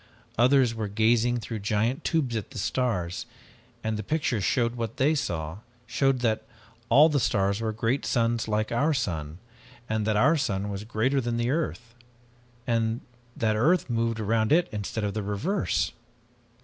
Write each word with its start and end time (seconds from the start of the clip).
Others 0.35 0.73
were 0.73 0.87
gazing 0.87 1.39
through 1.41 1.59
giant 1.59 2.03
tubes 2.03 2.35
at 2.35 2.49
the 2.49 2.57
stars, 2.57 3.27
and 3.83 3.97
the 3.97 4.01
pictures 4.01 4.43
showed 4.43 4.73
what 4.73 4.97
they 4.97 5.13
saw, 5.13 5.59
showed 5.85 6.21
that 6.21 6.41
all 6.89 7.05
of 7.05 7.11
the 7.11 7.19
stars 7.19 7.61
were 7.61 7.71
great 7.71 8.03
suns 8.03 8.47
like 8.47 8.71
our 8.71 8.95
sun, 8.95 9.37
and 9.87 10.07
that 10.07 10.17
our 10.17 10.37
sun 10.37 10.69
was 10.71 10.85
greater 10.85 11.21
than 11.21 11.39
earth, 11.47 11.93
that 12.65 13.55
earth 13.55 13.91
moved 13.91 14.19
around 14.19 14.51
it 14.51 14.67
instead 14.71 15.03
of 15.03 15.13
the 15.13 15.21
reverse! 15.21 15.91